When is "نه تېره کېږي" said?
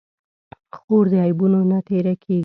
1.71-2.39